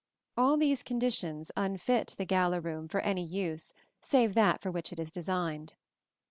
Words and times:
All 0.35 0.57
these 0.57 0.81
conditions 0.81 1.51
unfit 1.55 2.15
the 2.17 2.25
gala 2.25 2.59
room 2.59 2.87
for 2.87 3.01
any 3.01 3.23
use 3.23 3.71
save 4.01 4.33
that 4.33 4.59
for 4.59 4.71
which 4.71 4.91
it 4.91 4.99
is 4.99 5.11
designed. 5.11 5.75